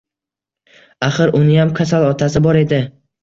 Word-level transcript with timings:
Axir 1.07 1.33
uniyam 1.39 1.75
kasal 1.81 2.07
otasi 2.09 2.41
bor 2.47 2.59
edi 2.65 2.81